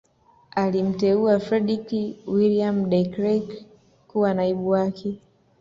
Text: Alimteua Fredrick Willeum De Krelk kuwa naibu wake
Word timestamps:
Alimteua 0.61 1.35
Fredrick 1.49 2.17
Willeum 2.27 2.89
De 2.89 3.05
Krelk 3.05 3.51
kuwa 4.07 4.33
naibu 4.33 4.69
wake 4.69 5.19